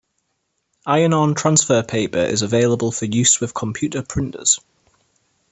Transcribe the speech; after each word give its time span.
Iron-on 0.87 1.35
transfer 1.35 1.83
paper 1.83 2.17
is 2.21 2.41
available 2.41 2.91
for 2.91 3.05
use 3.05 3.39
with 3.39 3.53
computer 3.53 4.01
printers. 4.01 4.59